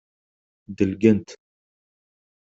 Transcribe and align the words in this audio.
Delgen-t. 0.77 1.29